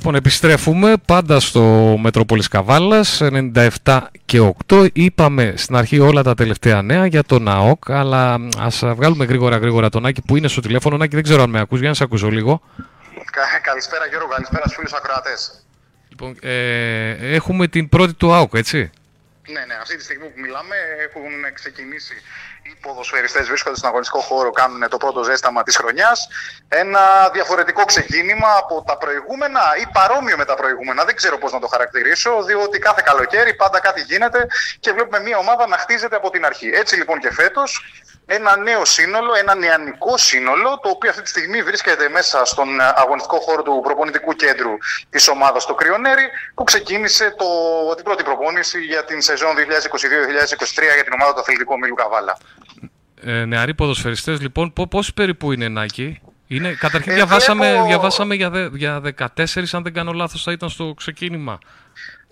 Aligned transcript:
Λοιπόν, 0.00 0.14
επιστρέφουμε 0.14 0.94
πάντα 1.06 1.40
στο 1.40 1.96
Μετρόπολης 2.00 2.48
Καβάλας, 2.48 3.20
97 3.84 4.00
και 4.24 4.52
8. 4.66 4.88
Είπαμε 4.92 5.54
στην 5.56 5.76
αρχή 5.76 5.98
όλα 5.98 6.22
τα 6.22 6.34
τελευταία 6.34 6.82
νέα 6.82 7.06
για 7.06 7.22
τον 7.22 7.48
ΑΟΚ, 7.48 7.90
αλλά 7.90 8.38
ας 8.58 8.82
βγάλουμε 8.84 9.24
γρήγορα 9.24 9.56
γρήγορα 9.56 9.88
τον 9.88 10.06
Άκη 10.06 10.22
που 10.22 10.36
είναι 10.36 10.48
στο 10.48 10.60
τηλέφωνο. 10.60 11.04
Άκη, 11.04 11.14
δεν 11.14 11.24
ξέρω 11.24 11.42
αν 11.42 11.50
με 11.50 11.60
ακούς, 11.60 11.80
για 11.80 11.88
να 11.88 11.94
σε 11.94 12.04
ακούσω 12.04 12.28
λίγο. 12.30 12.62
Καλησπέρα 13.62 14.06
Γιώργο, 14.06 14.28
καλησπέρα 14.28 14.62
στους 14.62 14.74
φίλους 14.74 14.92
ακροατές. 14.92 15.64
Λοιπόν, 16.08 16.36
ε, 16.40 17.34
έχουμε 17.34 17.66
την 17.66 17.88
πρώτη 17.88 18.14
του 18.14 18.32
ΑΟΚ, 18.32 18.54
έτσι. 18.54 18.90
Ναι, 19.52 19.64
ναι, 19.64 19.74
αυτή 19.74 19.96
τη 19.96 20.02
στιγμή 20.02 20.26
που 20.26 20.40
μιλάμε 20.40 20.76
έχουν 21.06 21.52
ξεκινήσει 21.54 22.14
οι 22.62 22.76
ποδοσφαιριστές 22.80 23.46
βρίσκονται 23.46 23.76
στον 23.76 23.88
αγωνιστικό 23.88 24.20
χώρο, 24.20 24.50
κάνουν 24.50 24.88
το 24.88 24.96
πρώτο 24.96 25.22
ζέσταμα 25.22 25.62
της 25.62 25.76
χρονιάς. 25.76 26.28
Ένα 26.68 27.30
διαφορετικό 27.32 27.84
ξεκίνημα 27.84 28.56
από 28.56 28.84
τα 28.86 28.96
προηγούμενα 28.96 29.60
ή 29.80 29.86
παρόμοιο 29.92 30.36
με 30.36 30.44
τα 30.44 30.54
προηγούμενα. 30.54 31.04
Δεν 31.04 31.14
ξέρω 31.14 31.38
πώς 31.38 31.52
να 31.52 31.60
το 31.60 31.66
χαρακτηρίσω, 31.66 32.42
διότι 32.42 32.78
κάθε 32.78 33.02
καλοκαίρι 33.04 33.54
πάντα 33.54 33.80
κάτι 33.80 34.00
γίνεται 34.00 34.46
και 34.80 34.92
βλέπουμε 34.92 35.20
μια 35.20 35.38
ομάδα 35.38 35.66
να 35.66 35.76
χτίζεται 35.76 36.16
από 36.16 36.30
την 36.30 36.44
αρχή. 36.44 36.70
Έτσι 36.74 36.96
λοιπόν 36.96 37.18
και 37.18 37.32
φέτος 37.32 37.84
ένα 38.26 38.56
νέο 38.56 38.84
σύνολο, 38.84 39.34
ένα 39.34 39.54
νεανικό 39.54 40.16
σύνολο, 40.16 40.78
το 40.82 40.88
οποίο 40.88 41.10
αυτή 41.10 41.22
τη 41.22 41.28
στιγμή 41.28 41.62
βρίσκεται 41.62 42.08
μέσα 42.08 42.44
στον 42.44 42.80
αγωνιστικό 42.80 43.40
χώρο 43.40 43.62
του 43.62 43.80
προπονητικού 43.84 44.32
κέντρου 44.32 44.70
της 45.10 45.28
ομάδας 45.28 45.62
στο 45.62 45.74
Κρυονέρι, 45.74 46.26
που 46.54 46.64
ξεκίνησε 46.64 47.34
το, 47.38 47.46
την 47.94 48.04
πρώτη 48.04 48.22
προπόνηση 48.22 48.80
για 48.80 49.04
την 49.04 49.20
σεζόν 49.22 49.39
2022-2023 49.46 50.94
για 50.94 51.04
την 51.04 51.12
ομάδα 51.12 51.34
του 51.34 51.40
Αθλητικού 51.40 51.78
Μήλου 51.78 51.94
Καβάλα. 51.94 52.38
Ε, 53.22 53.44
νεαροί 53.44 53.74
ποδοσφαιριστές 53.74 54.40
λοιπόν, 54.40 54.72
πόσοι 54.90 55.14
περίπου 55.14 55.52
είναι 55.52 55.68
Νάκη; 55.68 56.20
Είναι, 56.46 56.72
καταρχήν 56.72 57.12
ε, 57.12 57.14
διαβάσαμε, 57.14 57.82
διαβάσαμε 57.86 58.34
για, 58.34 58.70
για 58.72 59.02
14, 59.18 59.26
αν 59.72 59.82
δεν 59.82 59.92
κάνω 59.92 60.12
λάθος 60.12 60.42
θα 60.42 60.52
ήταν 60.52 60.68
στο 60.68 60.94
ξεκίνημα. 60.96 61.58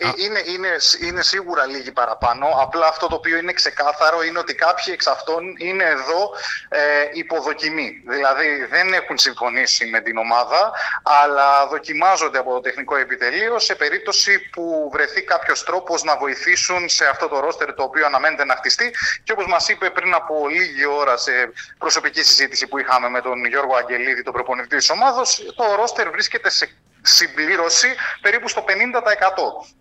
Ε, 0.01 0.11
είναι, 0.17 0.43
είναι, 0.47 0.77
είναι 1.01 1.23
σίγουρα 1.23 1.67
λίγοι 1.67 1.93
παραπάνω. 1.93 2.47
Απλά 2.61 2.87
αυτό 2.87 3.07
το 3.07 3.15
οποίο 3.15 3.37
είναι 3.37 3.53
ξεκάθαρο 3.53 4.23
είναι 4.23 4.39
ότι 4.39 4.55
κάποιοι 4.55 4.85
εξ 4.97 5.07
αυτών 5.07 5.55
είναι 5.59 5.85
εδώ 5.85 6.31
ε, 6.69 6.81
υποδοκιμή. 7.13 8.03
Δηλαδή 8.07 8.65
δεν 8.71 8.93
έχουν 8.93 9.19
συμφωνήσει 9.19 9.87
με 9.87 10.01
την 10.01 10.17
ομάδα, 10.17 10.73
αλλά 11.03 11.67
δοκιμάζονται 11.67 12.39
από 12.39 12.53
το 12.53 12.61
τεχνικό 12.61 12.97
επιτελείο 12.97 13.59
σε 13.59 13.75
περίπτωση 13.75 14.39
που 14.39 14.91
βρεθεί 14.93 15.23
κάποιος 15.23 15.65
τρόπος 15.65 16.03
να 16.03 16.17
βοηθήσουν 16.17 16.89
σε 16.89 17.07
αυτό 17.07 17.29
το 17.29 17.41
ρόστερ 17.41 17.75
το 17.75 17.83
οποίο 17.83 18.07
αναμένεται 18.07 18.45
να 18.45 18.57
χτιστεί. 18.57 18.95
Και 19.25 19.33
όπως 19.33 19.47
μας 19.47 19.69
είπε 19.69 19.91
πριν 19.91 20.15
από 20.15 20.49
λίγη 20.49 20.87
ώρα 20.87 21.17
σε 21.17 21.33
προσωπική 21.79 22.23
συζήτηση 22.23 22.67
που 22.67 22.79
είχαμε 22.79 23.09
με 23.09 23.21
τον 23.21 23.45
Γιώργο 23.45 23.77
Αγγελίδη, 23.77 24.23
τον 24.23 24.33
προπονητή 24.33 24.77
της 24.77 24.91
ομάδα, 24.91 25.23
το 25.57 25.75
ρόστερ 25.77 26.11
βρίσκεται 26.11 26.51
σε 26.51 26.69
συμπλήρωση 27.09 27.95
περίπου 28.21 28.49
στο 28.49 28.65
50%. 28.69 28.71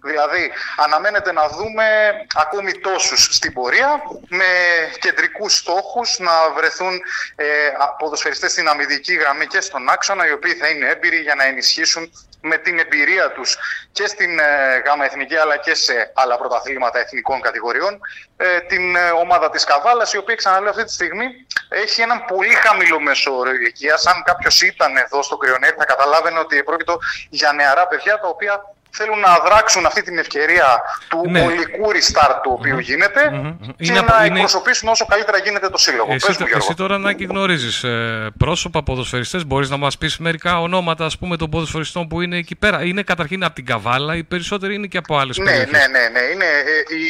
Δηλαδή 0.02 0.52
αναμένεται 0.78 1.31
να 1.31 1.47
δούμε 1.47 1.86
ακόμη 2.36 2.72
τόσους 2.72 3.23
στην 3.31 3.53
πορεία 3.53 4.02
με 4.28 4.45
κεντρικούς 5.00 5.58
στόχους 5.58 6.20
να 6.20 6.52
βρεθούν 6.55 7.02
ε, 7.36 7.45
ποδοσφαιριστές 7.98 8.52
στην 8.52 8.67
αμυδική 8.67 9.14
γραμμή 9.14 9.48
και 9.48 9.61
στον 9.61 9.89
άξονα 9.89 10.28
οι 10.28 10.31
οποίοι 10.31 10.53
θα 10.53 10.67
είναι 10.67 10.89
έμπειροι 10.89 11.17
για 11.17 11.36
να 11.36 11.44
ενισχύσουν 11.44 12.11
με 12.42 12.58
την 12.58 12.80
εμπειρία 12.80 13.31
τους 13.31 13.58
και 13.92 14.08
στην 14.08 14.39
ε, 14.39 14.81
ΓΑΜΑ 14.86 15.05
Εθνική 15.05 15.36
αλλά 15.36 15.58
και 15.58 15.73
σε 15.75 16.11
άλλα 16.14 16.38
πρωταθλήματα 16.38 17.00
εθνικών 17.00 17.42
κατηγοριών 17.42 18.00
ε, 18.38 18.59
την 18.59 18.95
ε, 18.95 19.09
ομάδα 19.09 19.50
της 19.50 19.64
Καβάλας 19.64 20.14
η 20.14 20.17
οποία 20.17 20.36
ξαναλέω 20.36 20.70
αυτή 20.70 20.83
τη 20.83 20.92
στιγμή 20.92 21.25
έχει 21.70 22.02
έναν 22.02 22.25
πολύ 22.25 22.53
χαμηλό 22.53 23.00
μέσο 23.00 23.38
όρο 23.38 23.52
ηλικίας. 23.52 24.05
Αν 24.05 24.23
κάποιος 24.23 24.61
ήταν 24.61 24.98
εδώ 24.98 25.23
στο 25.23 25.38
Κρυονέρι 25.38 25.75
θα 25.78 25.86
καταλάβαινε 25.86 26.39
ότι 26.39 26.64
πρόκειται 26.64 26.92
για 27.30 27.52
νεαρά 27.54 27.88
παιδιά 27.88 28.20
τα 28.20 28.28
οποία 28.28 28.76
θέλουν 28.91 29.19
να 29.19 29.38
δράξουν 29.45 29.85
αυτή 29.85 30.02
την 30.02 30.17
ευκαιρία 30.17 30.81
του 31.07 31.23
ναι. 31.30 31.41
ολικού 31.41 31.91
restart 31.91 32.39
του 32.43 32.52
οποίου 32.58 32.80
γίνεται 32.80 33.21
mm-hmm. 33.33 33.55
και 33.77 33.92
είναι, 33.92 34.02
να 34.02 34.25
είναι... 34.25 34.33
εκπροσωπήσουν 34.33 34.89
όσο 34.89 35.05
καλύτερα 35.05 35.37
γίνεται 35.37 35.70
το 35.70 35.77
σύλλογο. 35.77 36.14
Εσύ, 36.14 36.27
Πες 36.27 36.37
μου, 36.37 36.45
εσύ 36.55 36.73
τώρα 36.73 36.97
να 36.97 37.11
γνωρίζεις 37.11 37.83
ε, 37.83 38.30
πρόσωπα 38.37 38.83
ποδοσφαιριστές, 38.83 39.45
μπορείς 39.45 39.70
να 39.70 39.77
μας 39.77 39.97
πεις 39.97 40.17
μερικά 40.17 40.61
ονόματα 40.61 41.05
ας 41.05 41.17
πούμε, 41.17 41.37
των 41.37 41.49
ποδοσφαιριστών 41.49 42.08
που 42.08 42.21
είναι 42.21 42.37
εκεί 42.37 42.55
πέρα. 42.55 42.83
Είναι 42.83 43.03
καταρχήν 43.03 43.43
από 43.43 43.55
την 43.55 43.65
Καβάλα, 43.65 44.15
οι 44.15 44.23
περισσότεροι 44.23 44.73
είναι 44.76 44.87
και 44.87 44.97
από 44.97 45.17
άλλες 45.17 45.37
ναι, 45.37 45.45
περιοχές. 45.45 45.71
Ναι, 45.71 45.87
ναι, 45.87 46.08
ναι. 46.08 46.20
Είναι, 46.20 46.45
ε, 46.45 46.95
οι, 46.95 47.02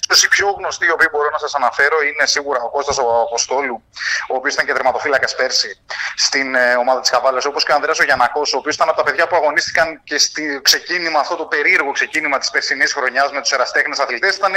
ίσως 0.00 0.24
οι 0.24 0.28
πιο 0.28 0.50
γνωστοί 0.58 0.86
οι 0.86 0.90
οποίοι 0.90 1.08
μπορώ 1.12 1.28
να 1.32 1.38
σας 1.38 1.54
αναφέρω 1.54 1.96
είναι 2.02 2.26
σίγουρα 2.26 2.60
ο 2.62 2.70
Κώστας 2.70 2.98
ο 2.98 3.06
Αποστόλου, 3.26 3.82
ο 4.28 4.34
οποίος 4.34 4.54
ήταν 4.54 4.66
και 4.66 4.72
τερματοφύλακας 4.72 5.34
πέρσι 5.34 5.80
στην 6.16 6.54
ε, 6.54 6.74
ομάδα 6.74 7.00
της 7.00 7.10
Καβάλας, 7.10 7.44
όπως 7.44 7.64
και 7.64 7.72
ο 7.72 7.74
Ανδρέας 7.74 7.98
ο 7.98 8.04
Γιανακός, 8.04 8.54
ο 8.54 8.58
οποίος 8.58 8.74
ήταν 8.74 8.88
από 8.88 8.96
τα 8.96 9.02
παιδιά 9.02 9.26
που 9.28 9.36
αγωνίστηκαν 9.36 10.00
και 10.04 10.18
στη 10.18 10.60
ξεκίνημα 10.62 11.21
αυτό 11.22 11.36
το 11.36 11.44
περίεργο 11.44 11.90
ξεκίνημα 11.90 12.38
της 12.38 12.50
περσινής 12.50 12.92
χρονιάς 12.92 13.32
με 13.32 13.40
τους 13.40 13.50
εραστέχνες 13.50 13.98
αθλητές 13.98 14.36
ήταν 14.36 14.52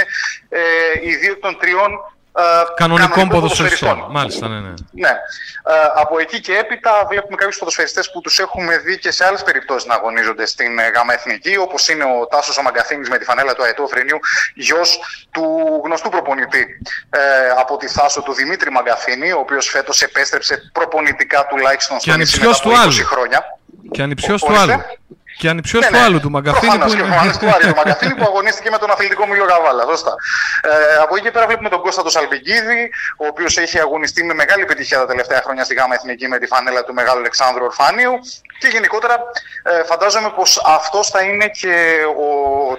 ε, 0.48 0.60
οι 1.02 1.14
δύο 1.14 1.38
των 1.38 1.58
τριών 1.58 1.90
ε, 2.38 2.42
κανονικών 2.76 3.28
ποδοσφαιριστών. 3.28 4.06
Μάλιστα, 4.10 4.48
ναι, 4.48 4.60
ναι. 4.60 4.74
ναι. 4.90 5.08
Ε, 5.08 5.72
από 5.94 6.18
εκεί 6.18 6.40
και 6.40 6.56
έπειτα 6.56 7.06
βλέπουμε 7.08 7.36
κάποιους 7.36 7.58
ποδοσφαιριστές 7.58 8.10
που 8.10 8.20
τους 8.20 8.38
έχουμε 8.38 8.78
δει 8.78 8.98
και 8.98 9.10
σε 9.10 9.24
άλλες 9.24 9.42
περιπτώσεις 9.42 9.88
να 9.88 9.94
αγωνίζονται 9.94 10.46
στην 10.46 10.78
ε, 10.78 10.90
ΓΑΜΑ 10.94 11.12
Εθνική, 11.12 11.56
όπως 11.56 11.88
είναι 11.88 12.04
ο 12.04 12.26
Τάσος 12.26 12.58
Αμαγκαθίνη 12.58 13.08
με 13.08 13.18
τη 13.18 13.24
φανέλα 13.24 13.54
του 13.54 13.62
Αετού 13.62 13.88
Φρενιού, 13.88 14.18
γιος 14.54 14.98
του 15.30 15.44
γνωστού 15.84 16.08
προπονητή 16.08 16.66
ε, 17.10 17.20
από 17.58 17.76
τη 17.76 17.86
Θάσο 17.86 18.22
του 18.22 18.32
Δημήτρη 18.32 18.70
Μαγκαθίνη, 18.70 19.32
ο 19.32 19.38
οποίος 19.38 19.68
φέτος 19.68 20.02
επέστρεψε 20.02 20.70
προπονητικά 20.72 21.46
τουλάχιστον 21.46 22.00
στο 22.00 22.16
νησί 22.16 22.40
μετά 22.40 22.56
από 22.56 22.70
20 22.70 22.90
χρόνια. 23.04 23.58
Και 23.90 24.02
ανυψιό 24.02 24.36
του 24.36 24.56
άλλου. 24.56 24.82
Και 25.38 25.48
ανυψιό 25.48 25.80
ναι, 25.80 25.86
του 25.86 25.92
ναι. 25.92 26.02
άλλου 26.02 26.20
του 26.20 26.30
Μαγκαφίνη. 26.30 26.78
Προφανώς, 26.78 26.92
που... 26.94 26.98
είναι... 26.98 27.32
του 27.40 27.46
άλλου 27.54 27.68
του 27.68 27.76
Μαγκαφίνη 27.76 28.14
που 28.14 28.24
αγωνίστηκε 28.24 28.70
με 28.70 28.78
τον 28.78 28.90
αθλητικό 28.90 29.26
Μήλο 29.26 29.44
Γαβάλα. 29.44 29.84
Σωστά. 29.84 30.14
Ε, 30.62 30.96
από 31.02 31.14
εκεί 31.14 31.24
και 31.24 31.30
πέρα 31.30 31.46
βλέπουμε 31.46 31.68
τον 31.68 31.80
Κώστα 31.80 32.02
του 32.02 32.10
Σαλπικίδη, 32.10 32.90
ο 33.16 33.26
οποίος 33.26 33.58
έχει 33.58 33.78
αγωνιστεί 33.78 34.24
με 34.24 34.34
μεγάλη 34.34 34.62
επιτυχία 34.62 34.98
τα 34.98 35.06
τελευταία 35.06 35.40
χρόνια 35.44 35.64
στη 35.64 35.74
ΓΑΜΑ 35.74 35.94
Εθνική 35.94 36.28
με 36.28 36.38
τη 36.38 36.46
φανέλα 36.46 36.84
του 36.84 36.94
Μεγάλου 36.94 37.18
Αλεξάνδρου 37.18 37.64
Ορφάνιου. 37.64 38.12
Και 38.58 38.68
γενικότερα 38.68 39.16
ε, 39.62 39.84
φαντάζομαι 39.84 40.30
πως 40.36 40.62
αυτός 40.66 41.10
θα 41.10 41.22
είναι 41.22 41.48
και 41.48 41.96
ο 42.18 42.30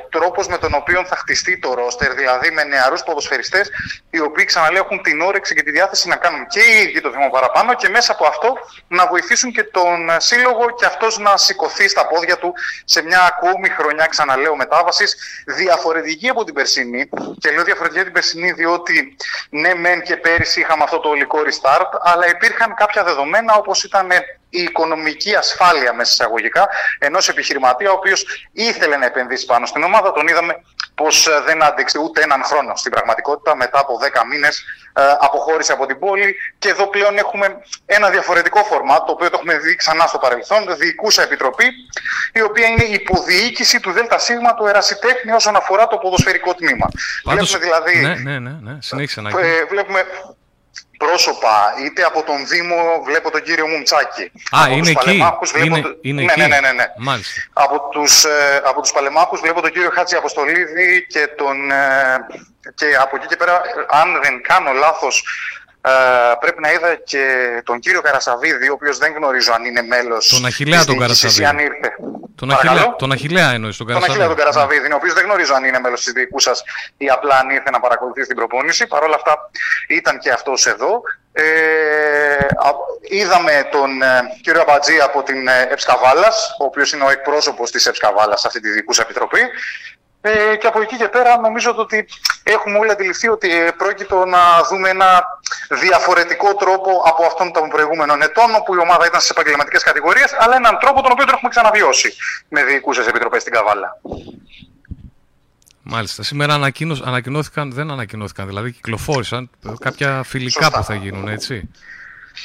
τρόπος 0.09 0.47
με 0.47 0.57
τον 0.57 0.73
οποίο 0.73 1.05
θα 1.05 1.15
χτιστεί 1.15 1.59
το 1.59 1.73
ρόστερ, 1.73 2.13
δηλαδή 2.13 2.51
με 2.51 2.63
νεαρούς 2.63 3.03
ποδοσφαιριστές, 3.03 3.69
οι 4.09 4.19
οποίοι 4.19 4.45
ξαναλέω 4.45 4.83
έχουν 4.83 5.01
την 5.01 5.21
όρεξη 5.21 5.55
και 5.55 5.63
τη 5.63 5.71
διάθεση 5.71 6.07
να 6.07 6.15
κάνουν 6.15 6.47
και 6.47 6.59
οι 6.59 6.81
ίδιοι 6.81 7.01
το 7.01 7.11
βήμα 7.11 7.29
παραπάνω 7.29 7.73
και 7.73 7.89
μέσα 7.89 8.11
από 8.11 8.25
αυτό 8.27 8.53
να 8.87 9.07
βοηθήσουν 9.07 9.51
και 9.51 9.63
τον 9.63 10.09
σύλλογο 10.17 10.65
και 10.77 10.85
αυτός 10.85 11.17
να 11.17 11.37
σηκωθεί 11.37 11.87
στα 11.87 12.07
πόδια 12.07 12.37
του 12.37 12.46
σε 12.85 13.01
μια 13.01 13.21
ακόμη 13.23 13.69
χρονιά, 13.69 14.05
ξαναλέω, 14.05 14.55
μετάβασης 14.55 15.15
διαφορετική 15.45 16.29
από 16.29 16.43
την 16.43 16.53
περσινή. 16.53 17.09
Και 17.39 17.51
λέω 17.51 17.63
διαφορετική 17.63 17.99
από 17.99 18.05
την 18.05 18.13
περσινή, 18.13 18.51
διότι 18.51 19.17
ναι, 19.49 19.75
μεν 19.75 20.01
και 20.01 20.17
πέρυσι 20.17 20.59
είχαμε 20.59 20.83
αυτό 20.83 20.99
το 20.99 21.09
ολικό 21.09 21.39
restart, 21.39 21.89
αλλά 22.01 22.29
υπήρχαν 22.29 22.73
κάποια 22.75 23.03
δεδομένα 23.03 23.53
όπως 23.53 23.83
ήταν 23.83 24.11
η 24.49 24.61
οικονομική 24.61 25.35
ασφάλεια 25.35 25.93
μέσα 25.93 26.11
εισαγωγικά 26.11 26.67
ενός 26.99 27.29
επιχειρηματία 27.29 27.91
ο 27.91 27.93
οποίος 27.93 28.47
ήθελε 28.51 28.97
να 28.97 29.05
επενδύσει 29.05 29.45
πάνω 29.45 29.65
στην 29.65 29.83
ομάδα. 29.83 30.11
Τον 30.11 30.27
είδαμε 30.27 30.63
πως 31.01 31.27
ε, 31.27 31.41
δεν 31.45 31.63
άντεξε 31.63 31.97
ούτε 31.99 32.21
έναν 32.21 32.43
χρόνο 32.43 32.75
στην 32.75 32.91
πραγματικότητα. 32.91 33.55
Μετά 33.55 33.79
από 33.79 33.93
10 34.01 34.25
μήνες 34.29 34.63
ε, 34.93 35.01
αποχώρησε 35.19 35.71
από 35.71 35.85
την 35.85 35.99
πόλη. 35.99 36.35
Και 36.59 36.69
εδώ 36.69 36.87
πλέον 36.87 37.17
έχουμε 37.17 37.47
ένα 37.85 38.09
διαφορετικό 38.09 38.63
φορμάτ, 38.63 39.05
το 39.05 39.11
οποίο 39.11 39.29
το 39.29 39.37
έχουμε 39.39 39.57
δει 39.57 39.75
ξανά 39.75 40.05
στο 40.07 40.17
παρελθόν. 40.17 40.61
Διοικούσα 40.77 41.21
επιτροπή, 41.23 41.65
η 42.33 42.41
οποία 42.41 42.67
είναι 42.67 42.83
η 42.83 42.93
υποδιοίκηση 42.93 43.79
του 43.79 43.91
ΔΣ 43.91 44.25
του 44.57 44.65
Ερασιτέχνη 44.65 45.31
όσον 45.31 45.55
αφορά 45.55 45.87
το 45.87 45.97
ποδοσφαιρικό 45.97 46.53
τμήμα. 46.53 46.87
Πάντως, 47.23 47.57
βλέπουμε 47.57 47.65
δηλαδή. 47.65 48.23
Ναι, 48.23 48.31
ναι, 48.31 48.39
ναι. 48.39 48.71
ναι. 48.71 48.77
Συνέχισε 48.81 49.21
να 49.21 49.29
ε, 49.29 49.65
Βλέπουμε 49.69 50.05
πρόσωπα, 50.97 51.73
είτε 51.83 52.03
από 52.03 52.23
τον 52.23 52.47
Δήμο 52.47 52.75
βλέπω 53.05 53.31
τον 53.31 53.41
κύριο 53.41 53.67
Μουμτσάκη. 53.67 54.31
Α, 54.51 54.63
από 54.63 54.73
είναι 54.73 54.89
εκεί. 54.89 55.15
Είναι, 55.63 55.81
το... 55.81 55.97
είναι 56.01 56.21
ναι, 56.21 56.31
εκεί. 56.31 56.39
ναι, 56.39 56.47
ναι, 56.47 56.59
ναι, 56.59 56.71
ναι. 56.71 56.85
Μάλιστα. 56.97 57.41
Από 57.53 57.89
τους, 57.89 58.23
ε, 58.23 58.61
από 58.65 58.81
τους 58.81 58.91
Παλεμάχους 58.91 59.39
βλέπω 59.39 59.61
τον 59.61 59.71
κύριο 59.71 59.89
Χάτζη 59.93 60.15
Αποστολίδη 60.15 61.05
και, 61.09 61.29
τον, 61.37 61.71
ε, 61.71 62.17
και 62.75 62.85
από 63.01 63.15
εκεί 63.15 63.27
και 63.27 63.35
πέρα, 63.35 63.61
αν 63.89 64.19
δεν 64.23 64.41
κάνω 64.41 64.71
λάθος, 64.71 65.23
ε, 65.81 65.91
πρέπει 66.39 66.61
να 66.61 66.71
είδα 66.71 66.95
και 66.95 67.23
τον 67.63 67.79
κύριο 67.79 68.01
Καρασαβίδη, 68.01 68.69
ο 68.69 68.73
οποίος 68.73 68.97
δεν 68.97 69.13
γνωρίζω 69.13 69.53
αν 69.53 69.65
είναι 69.65 69.81
μέλος. 69.81 70.27
Τον 70.27 70.45
Αχηλέα 70.45 70.85
τον 70.85 70.99
Καρασαβίδη. 70.99 71.45
Αν 71.45 71.59
ήρθε. 71.59 71.95
Τον 72.37 72.51
Αχιλέα, 72.51 72.95
τον 72.95 73.11
Αχιλέα 73.11 73.51
εννοείς 73.51 73.77
τον 73.77 73.87
Καρασαβίδη. 73.87 74.19
Τον 74.19 74.31
Αχιλέα 74.31 74.45
τον 74.45 74.53
Καρασαβίδη, 74.53 74.93
ο 74.93 74.95
οποίο 74.95 75.13
δεν 75.13 75.23
γνωρίζω 75.23 75.53
αν 75.53 75.63
είναι 75.63 75.79
μέλος 75.79 76.03
της 76.03 76.13
δικού 76.13 76.39
σας 76.39 76.63
ή 76.97 77.09
απλά 77.09 77.35
αν 77.39 77.49
ήρθε 77.49 77.69
να 77.69 77.79
παρακολουθήσει 77.79 78.27
την 78.27 78.35
προπόνηση. 78.35 78.87
Παρ' 78.87 79.03
όλα 79.03 79.15
αυτά 79.15 79.49
ήταν 79.87 80.19
και 80.19 80.31
αυτός 80.31 80.65
εδώ. 80.65 81.01
Ε, 81.31 81.43
είδαμε 83.01 83.67
τον 83.71 84.01
ε, 84.01 84.21
κύριο 84.41 84.61
Αμπατζή 84.61 84.99
από 84.99 85.23
την 85.23 85.47
ε, 85.47 85.67
Εψκαβάλας, 85.69 86.55
ο 86.59 86.65
οποίος 86.65 86.91
είναι 86.93 87.03
ο 87.03 87.09
εκπρόσωπος 87.09 87.71
της 87.71 87.85
Εψκαβάλας 87.85 88.39
σε 88.39 88.47
αυτή 88.47 88.59
τη 88.59 88.69
δικού 88.69 88.93
επιτροπή. 88.99 89.41
Ε, 90.27 90.55
και 90.55 90.67
από 90.67 90.81
εκεί 90.81 90.95
και 90.97 91.07
πέρα 91.07 91.39
νομίζω 91.39 91.73
ότι 91.77 92.07
έχουμε 92.43 92.77
όλοι 92.77 92.91
αντιληφθεί 92.91 93.27
ότι 93.27 93.49
ε, 93.51 93.71
πρόκειτο 93.77 94.25
να 94.25 94.39
δούμε 94.69 94.89
ένα 94.89 95.23
διαφορετικό 95.69 96.55
τρόπο 96.55 96.91
από 97.05 97.25
αυτόν 97.25 97.51
των 97.51 97.69
προηγούμενων 97.69 98.21
ετών, 98.21 98.55
όπου 98.59 98.75
η 98.75 98.77
ομάδα 98.77 99.05
ήταν 99.05 99.19
στις 99.19 99.31
επαγγελματικές 99.31 99.83
κατηγορίες, 99.83 100.35
αλλά 100.39 100.55
έναν 100.55 100.77
τρόπο 100.79 101.01
τον 101.01 101.11
οποίο 101.11 101.25
τον 101.25 101.33
έχουμε 101.33 101.49
ξαναβιώσει 101.49 102.13
με 102.49 102.63
διοικούσες 102.63 103.07
επιτροπές 103.07 103.41
στην 103.41 103.53
Καβάλα. 103.53 103.99
Μάλιστα. 105.89 106.23
Σήμερα 106.23 106.53
ανακοινώθηκαν, 107.05 107.71
δεν 107.71 107.91
ανακοινώθηκαν, 107.91 108.47
δηλαδή 108.47 108.71
κυκλοφόρησαν 108.71 109.49
κάποια 109.79 110.23
φιλικά 110.23 110.71
που 110.71 110.83
θα 110.83 110.95
γίνουν, 110.95 111.27
έτσι. 111.27 111.69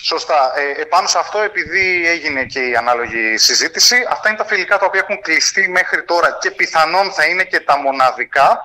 Σωστά. 0.02 0.52
Ε, 0.56 0.80
επάνω 0.80 1.08
σε 1.08 1.18
αυτό, 1.18 1.40
επειδή 1.40 2.08
έγινε 2.08 2.44
και 2.44 2.60
η 2.60 2.76
ανάλογη 2.76 3.36
συζήτηση, 3.38 3.96
αυτά 4.10 4.28
είναι 4.28 4.38
τα 4.38 4.44
φιλικά 4.44 4.78
τα 4.78 4.86
οποία 4.86 5.00
έχουν 5.00 5.20
κλειστεί 5.20 5.68
μέχρι 5.68 6.04
τώρα 6.04 6.38
και 6.40 6.50
πιθανόν 6.50 7.12
θα 7.12 7.24
είναι 7.24 7.44
και 7.44 7.60
τα 7.60 7.78
μοναδικά. 7.78 8.60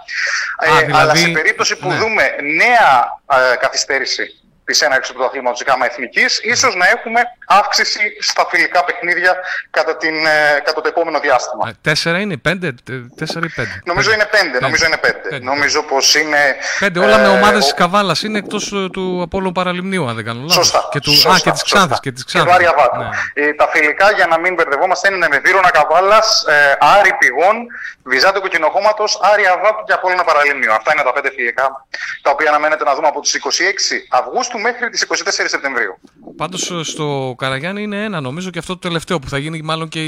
ε, 0.61 0.85
δηλαδή, 0.85 0.93
αλλά 0.93 1.15
σε 1.15 1.27
περίπτωση 1.27 1.75
που 1.75 1.87
ναι. 1.87 1.95
δούμε 1.95 2.35
νέα 2.41 3.21
ε, 3.51 3.55
καθυστέρηση 3.55 4.41
της 4.65 4.81
έναρξης 4.81 5.11
του 5.11 5.17
πρωταθλήματος 5.17 5.63
ΓΑΜΑ 5.67 5.85
Εθνικής, 5.85 6.39
ίσως 6.43 6.75
να 6.75 6.87
έχουμε 6.87 7.21
αύξηση 7.47 7.99
στα 8.19 8.47
φιλικά 8.49 8.83
παιχνίδια 8.83 9.35
κατά, 9.69 9.97
την, 9.97 10.25
ε, 10.25 10.59
κατά 10.63 10.81
το 10.81 10.87
επόμενο 10.87 11.19
διάστημα. 11.19 11.67
Ε, 11.67 11.71
τέσσερα 11.81 12.19
είναι, 12.19 12.37
πέντε, 12.37 12.73
τέσσερα 13.15 13.45
ή 13.45 13.49
πέντε. 13.55 13.81
Νομίζω 13.85 14.11
είναι 14.11 14.27
πέντε. 14.31 14.59
Νομίζω 14.59 14.85
είναι 14.85 14.97
πέντε. 14.97 15.39
Νομίζω 15.39 15.83
πως 15.83 16.15
είναι. 16.15 16.55
Πέντε, 16.79 16.99
όλα 16.99 17.17
με 17.17 17.27
ε, 17.27 17.37
ομάδες 17.37 17.65
τη 17.65 17.73
Καβάλας 17.73 18.23
είναι 18.23 18.37
εκτός 18.37 18.73
του 18.91 19.21
Απόλου 19.23 19.51
Παραλιμνίου, 19.51 20.07
αν 20.07 20.15
δεν 20.15 20.25
κάνω 20.25 20.39
λάθος. 20.39 20.55
Σωστά. 20.55 20.87
Και, 20.91 20.99
του, 20.99 21.11
σωστά, 21.11 21.31
α, 21.31 21.39
και 21.39 21.51
της 21.51 21.63
Ξάνθης. 21.63 21.99
Και, 21.99 22.11
της 22.11 22.23
Ξάνθης. 22.25 22.57
και 22.57 23.41
ναι. 23.41 23.53
Τα 23.53 23.67
φιλικά, 23.67 24.11
για 24.11 24.27
να 24.27 24.39
μην 24.39 24.53
μπερδευόμαστε, 24.53 25.13
είναι 25.13 25.27
με 25.27 25.39
Βύρονα 25.39 25.71
Καβάλας, 25.71 26.45
ε, 26.47 26.77
Άρη 26.79 27.13
Πηγών, 27.19 27.67
Βυζάντιο 28.03 28.41
Κοκκινοχώματο, 28.41 29.03
Άρη 29.33 29.45
Αβάτου 29.47 29.83
και 29.85 29.93
Απόλυνα 29.93 30.23
Παραλιμνίου. 30.23 30.73
Αυτά 30.73 30.91
είναι 30.93 31.03
τα 31.03 31.13
πέντε 31.13 31.31
φιλικά 31.31 31.85
τα 32.21 32.31
οποία 32.31 32.49
αναμένεται 32.49 32.83
να 32.83 32.95
δούμε 32.95 33.07
από 33.07 33.19
τι 33.21 33.29
26 33.29 34.05
Αυγούστου 34.09 34.59
μέχρι 34.59 34.89
τις 34.89 35.05
24 35.07 35.13
Σεπτεμβρίου. 35.47 35.99
Πάντως 36.37 36.71
στο 36.83 37.35
Καραγιάννη 37.37 37.81
είναι 37.81 38.03
ένα 38.03 38.21
νομίζω 38.21 38.49
και 38.49 38.59
αυτό 38.59 38.73
το 38.73 38.79
τελευταίο 38.79 39.19
που 39.19 39.29
θα 39.29 39.37
γίνει 39.37 39.61
μάλλον 39.61 39.87
και 39.87 40.01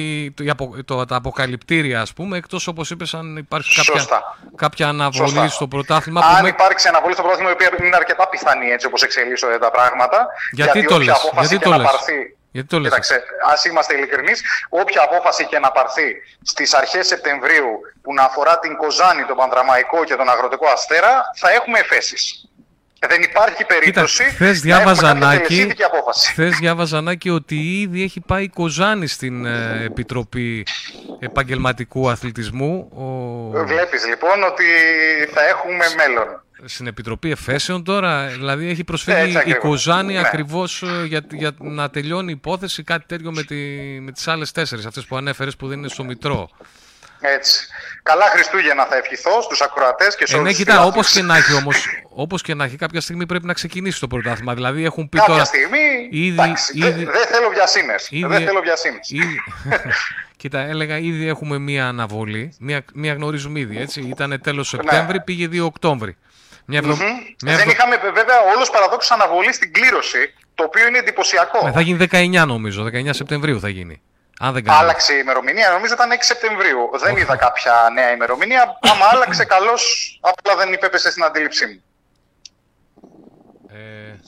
το, 0.56 0.84
το, 0.86 1.06
τα 1.06 1.16
αποκαλυπτήρια 1.16 2.02
ας 2.02 2.14
πούμε 2.14 2.38
εκτός 2.38 2.68
όπως 2.68 2.90
είπες 2.90 3.14
αν 3.14 3.38
υπάρχει 3.38 3.76
κάποια, 3.76 4.08
κάποια 4.56 4.88
αναβολή 4.88 5.30
Σωστά. 5.30 5.48
στο 5.48 5.68
πρωτάθλημα. 5.68 6.22
Αν 6.22 6.42
που 6.42 6.48
υπάρξει 6.48 6.88
αναβολή 6.88 7.14
στο 7.14 7.22
πρωτάθλημα 7.22 7.52
η 7.52 7.54
οποία 7.54 7.86
είναι 7.86 7.96
αρκετά 7.96 8.28
πιθανή 8.28 8.70
έτσι 8.70 8.86
όπως 8.86 9.04
εξελίσσονται 9.04 9.58
τα 9.58 9.72
πράγματα. 9.72 10.28
Γιατί, 10.52 10.80
γιατί 10.80 10.94
το 10.94 11.00
λες, 11.00 11.32
γιατί 11.40 11.60
το 11.60 11.70
λες; 11.70 11.86
Πάρθει, 11.92 12.38
γιατί 12.52 12.68
το 12.68 12.80
λες; 12.80 12.90
Κοίταξε, 12.90 13.24
ας 13.52 13.66
είμαστε 13.66 13.96
ειλικρινείς, 13.96 14.44
όποια 14.70 15.02
απόφαση 15.04 15.46
και 15.46 15.60
να 15.60 15.72
πάρθει 15.72 16.16
στις 16.42 16.74
αρχές 16.74 17.08
Σεπτεμβρίου 17.08 17.80
που 18.02 18.14
να 18.14 18.24
αφορά 18.24 18.60
την 18.60 18.76
Κοζάνη, 18.76 19.24
τον 19.24 19.38
Πανδραμαϊκό 19.38 20.04
και 20.04 20.16
τον 20.16 20.30
Αγροτικό 20.30 20.68
Αστέρα, 20.68 21.22
θα 21.36 21.52
έχουμε 21.52 21.80
εφέσεις. 21.80 22.50
Δεν 23.08 23.22
υπάρχει 23.22 23.66
περίπτωση 23.66 24.24
Κοίτα, 24.24 24.36
χθες 24.36 24.62
διάβαζα 24.62 25.14
Νάκη, 25.14 25.72
χθες 26.32 26.58
διάβαζα 26.58 27.02
Νάκη 27.02 27.30
ότι 27.30 27.56
ήδη 27.82 28.04
έχει 28.04 28.20
πάει 28.20 28.44
η 28.44 28.50
Κοζάνη 28.50 29.08
στην 29.08 29.46
ε, 29.46 29.84
Επιτροπή 29.84 30.66
Επαγγελματικού 31.20 32.10
Αθλητισμού. 32.10 32.90
Ο... 32.94 33.04
Βλέπεις 33.66 34.06
λοιπόν 34.08 34.44
ότι 34.44 34.64
θα 35.34 35.48
έχουμε 35.48 35.86
μέλλον. 35.98 36.44
Στην 36.66 36.88
Επιτροπή 36.88 37.32
Εφέσεων 37.32 37.84
τώρα, 37.84 38.28
δηλαδή 38.28 38.70
έχει 38.70 38.84
προσφύγει 38.84 39.38
η 39.46 39.54
Κοζάνη 39.54 40.14
ναι. 40.14 40.20
ακριβώς 40.20 40.82
ε, 40.84 41.06
για, 41.06 41.22
για 41.32 41.52
να 41.60 41.90
τελειώνει 41.90 42.32
η 42.32 42.36
υπόθεση 42.38 42.84
κάτι 42.84 43.06
τέτοιο 43.08 43.32
με, 43.32 43.44
τη, 43.44 43.56
με 44.00 44.12
τις 44.12 44.28
άλλες 44.28 44.52
τέσσερις, 44.52 44.86
αυτές 44.86 45.06
που 45.06 45.18
ανέφερες 45.18 45.56
που 45.56 45.68
δεν 45.68 45.78
είναι 45.78 45.88
στο 45.88 46.04
Μητρό. 46.04 46.50
Έτσι. 47.20 47.68
Καλά 48.04 48.26
Χριστούγεννα 48.26 48.86
θα 48.86 48.96
ευχηθώ 48.96 49.42
στους 49.42 49.62
ακροατές 49.62 50.16
και 50.16 50.28
σε 50.28 50.36
όλους 50.36 50.48
ε, 50.48 50.52
ναι, 50.52 50.58
κοιτά, 50.58 50.84
όπως 50.84 51.12
και 51.12 51.22
να 51.22 51.38
έχει 51.38 51.54
όμως, 51.54 51.88
όπως 52.10 52.42
και 52.42 52.54
να 52.54 52.64
έχει, 52.64 52.76
κάποια 52.76 53.02
στιγμή 53.02 53.26
πρέπει 53.26 53.46
να 53.46 53.54
ξεκινήσει 53.54 54.00
το 54.00 54.08
πρωτάθλημα. 54.08 54.54
Δηλαδή 54.54 54.84
έχουν 54.84 55.10
πει 55.10 55.18
κάποια 55.18 55.34
τώρα. 55.34 55.46
στιγμή. 55.46 56.08
Ήδη, 56.12 56.28
εντάξει, 56.28 56.78
ήδη, 56.78 57.06
δεν 57.06 57.28
θέλω 57.28 57.50
βιασύνες. 57.50 58.10
Δεν 58.12 58.46
θέλω 58.46 58.60
βιασύνες. 58.62 59.12
Κοίτα, 60.38 60.60
έλεγα 60.60 60.98
ήδη 60.98 61.28
έχουμε 61.28 61.58
μία 61.58 61.88
αναβολή. 61.88 62.56
Μία, 62.60 62.84
μία 62.94 63.14
γνωρίζουμε 63.14 63.60
ήδη. 63.60 63.78
Έτσι. 63.78 64.02
Ήταν 64.02 64.42
τέλος 64.44 64.74
ναι. 64.74 64.80
Σεπτέμβρη, 64.80 65.18
ναι. 65.18 65.24
πήγε 65.24 65.48
2 65.52 65.66
Οκτώβρη. 65.66 66.18
Μια 66.66 66.82
mm-hmm. 66.84 66.98
μια 67.44 67.56
Δεν 67.56 67.70
είχαμε 67.70 67.96
βέβαια 68.14 68.36
όλος 68.56 68.70
παραδόξως 68.70 69.12
αναβολή 69.12 69.54
στην 69.54 69.74
κλήρωση, 69.74 70.34
το 70.56 70.64
οποίο 70.64 70.88
είναι 70.88 70.98
εντυπωσιακό. 70.98 71.66
Ναι, 71.66 71.72
θα 71.72 71.82
γίνει 71.82 72.08
19 72.12 72.44
νομίζω, 72.48 72.86
19 72.94 73.10
Σεπτεμβρίου 73.10 73.60
θα 73.60 73.70
γίνει. 73.70 74.02
Αν 74.42 74.54
δεν 74.54 74.70
άλλαξε 74.70 75.14
η 75.14 75.20
ημερομηνία, 75.22 75.70
νομίζω 75.70 75.94
ήταν 75.94 76.12
6 76.12 76.16
Σεπτεμβρίου. 76.20 76.90
Δεν 77.00 77.18
είδα 77.18 77.36
κάποια 77.36 77.90
νέα 77.94 78.12
ημερομηνία. 78.12 78.80
Άμα 78.82 79.06
άλλαξε, 79.12 79.46
καλώς, 79.46 80.20
απλά 80.22 80.56
δεν 80.56 80.74
υπέπεσε 80.74 81.12
στην 81.12 81.24
αντίληψή 81.24 81.66
μου. 81.66 81.84
Ε, 83.70 84.20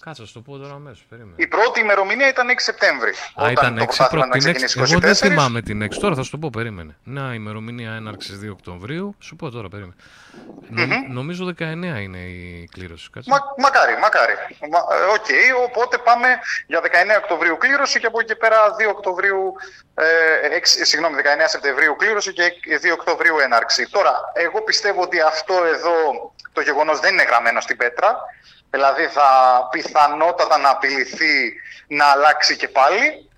κάτσε, 0.00 0.32
το 0.32 0.40
πω 0.40 0.56
τώρα 0.56 0.74
αμέσως. 0.74 1.06
Η 1.36 1.46
πρώτη 1.46 1.80
ημερομηνία 1.80 2.28
ήταν 2.28 2.48
6 2.48 2.54
Σεπτέμβρη. 2.56 3.10
Α, 3.42 3.50
ήταν 3.50 3.78
6 3.78 4.06
πρώτη. 4.10 4.54
Εγώ 4.76 4.98
δεν 4.98 5.14
θυμάμαι 5.14 5.62
την 5.62 5.82
6. 5.82 5.88
Τώρα 6.00 6.14
θα 6.14 6.22
σου 6.22 6.30
το 6.30 6.38
πω, 6.38 6.50
περίμενε. 6.50 6.96
Να, 7.04 7.34
ημερομηνία 7.34 7.92
έναρξης 7.92 8.38
2 8.44 8.50
Οκτωβρίου. 8.50 9.14
Σου 9.18 9.36
πω 9.36 9.50
τώρα, 9.50 9.68
περίμενε. 9.68 9.94
Mm-hmm. 10.76 11.12
Νομίζω 11.12 11.54
19 11.58 11.62
είναι 12.00 12.18
η 12.18 12.68
κλήρωση. 12.72 13.10
Μα, 13.26 13.38
μακάρι, 13.58 13.98
μακάρι. 14.00 14.32
Ε, 14.32 14.66
οκ, 15.14 15.26
okay, 15.26 15.64
οπότε 15.66 15.98
πάμε 15.98 16.28
για 16.66 16.80
19 16.80 16.86
Οκτωβρίου 17.22 17.56
κλήρωση 17.56 18.00
και 18.00 18.06
από 18.06 18.18
εκεί 18.20 18.28
και 18.28 18.36
πέρα 18.36 18.56
2 18.78 18.88
Οκτωβρίου, 18.88 19.54
ε, 19.94 20.58
6, 20.58 20.62
συγγνώμη, 20.64 21.16
19 21.16 21.44
Σεπτεμβρίου 21.46 21.96
κλήρωση 21.96 22.32
και 22.32 22.52
2 22.82 22.92
Οκτωβρίου 22.92 23.38
έναρξη. 23.38 23.88
Τώρα, 23.90 24.14
εγώ 24.34 24.62
πιστεύω 24.62 25.02
ότι 25.02 25.20
αυτό 25.20 25.54
εδώ 25.74 25.94
το 26.52 26.60
γεγονός 26.60 27.00
δεν 27.00 27.12
είναι 27.12 27.22
γραμμένο 27.22 27.60
στην 27.60 27.76
πέτρα. 27.76 28.18
Δηλαδή 28.70 29.06
θα 29.06 29.28
πιθανότατα 29.70 30.58
να 30.58 30.70
απειληθεί 30.70 31.52
να 31.86 32.04
αλλάξει 32.04 32.56
και 32.56 32.68
πάλι. 32.68 33.28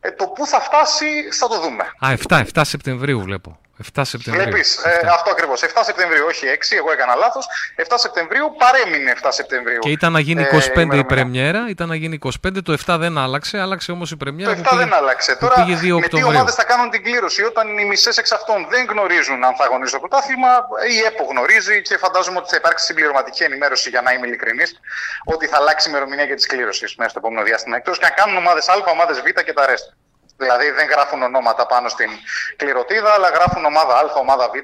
Ε, 0.00 0.10
το 0.10 0.26
πού 0.26 0.46
θα 0.46 0.60
φτάσει 0.60 1.30
θα 1.30 1.48
το 1.48 1.60
δούμε. 1.60 1.84
Α, 2.06 2.14
7, 2.28 2.42
7 2.54 2.60
Σεπτεμβρίου 2.64 3.20
βλέπω. 3.20 3.58
7 3.94 4.02
Σεπτεμβρίου. 4.04 4.44
Βλέπεις, 4.44 4.76
ε, 4.84 5.06
αυτό 5.16 5.30
ακριβώς. 5.30 5.62
7 5.62 5.82
Σεπτεμβρίου, 5.84 6.24
όχι 6.28 6.46
6, 6.46 6.76
εγώ 6.76 6.92
έκανα 6.92 7.14
λάθος. 7.14 7.46
7 7.76 7.98
Σεπτεμβρίου 7.98 8.54
παρέμεινε 8.58 9.10
7 9.10 9.28
Σεπτεμβρίου. 9.32 9.78
Και 9.78 9.90
ήταν 9.90 10.12
να 10.12 10.20
γίνει 10.20 10.42
25 10.42 10.94
ε, 10.94 10.98
η 10.98 11.04
πρεμιέρα, 11.04 11.66
ήταν 11.68 11.88
να 11.88 11.94
γίνει 11.94 12.18
25, 12.24 12.30
το 12.64 12.76
7 12.86 12.96
δεν 12.98 13.18
άλλαξε, 13.18 13.58
άλλαξε 13.58 13.92
όμως 13.92 14.10
η 14.10 14.16
πρεμιέρα. 14.16 14.54
Το 14.54 14.60
7 14.60 14.70
πήγε, 14.70 14.82
δεν 14.82 14.94
άλλαξε. 14.94 15.36
Τώρα 15.36 15.54
πήγε 15.54 15.94
2 15.94 16.00
με 16.00 16.08
τι 16.08 16.22
ομάδες 16.22 16.54
θα 16.54 16.64
κάνουν 16.64 16.90
την 16.90 17.02
κλήρωση 17.02 17.42
όταν 17.42 17.78
οι 17.78 17.84
μισές 17.84 18.16
εξ 18.16 18.32
αυτών 18.32 18.66
δεν 18.70 18.86
γνωρίζουν 18.90 19.44
αν 19.44 19.54
θα 19.54 19.64
αγωνίζουν 19.64 20.00
το 20.00 20.08
πρωτάθλημα, 20.08 20.48
η 20.94 20.98
ΕΠΟ 21.08 21.24
γνωρίζει 21.30 21.82
και 21.82 21.96
φαντάζομαι 21.96 22.38
ότι 22.38 22.48
θα 22.48 22.56
υπάρξει 22.56 22.84
συμπληρωματική 22.84 23.42
ενημέρωση 23.42 23.88
για 23.88 24.02
να 24.02 24.12
είμαι 24.12 24.26
ειλικρινής, 24.26 24.80
ότι 25.24 25.46
θα 25.46 25.56
αλλάξει 25.56 25.88
η 25.88 25.90
ημερομηνία 25.92 26.24
για 26.24 26.36
τη 26.36 26.46
κλήρωση 26.46 26.84
μέσα 26.96 27.10
στο 27.10 27.18
επόμενο 27.18 27.42
διάστημα. 27.44 27.76
Εκτός 27.76 27.98
και 27.98 28.04
αν 28.04 28.12
κάνουν 28.14 28.36
ομάδες 28.36 28.68
Α, 28.68 28.74
ομάδες 28.90 29.20
Β 29.20 29.24
και 29.24 29.52
τα 29.52 29.66
ρέστα. 29.66 29.94
Δηλαδή 30.36 30.70
δεν 30.70 30.86
γράφουν 30.88 31.22
ονόματα 31.22 31.66
πάνω 31.66 31.88
στην 31.88 32.10
κληρωτίδα, 32.56 33.10
αλλά 33.12 33.28
γράφουν 33.28 33.64
ομάδα 33.64 33.94
Α, 33.94 34.02
ομάδα 34.20 34.48
Β, 34.48 34.54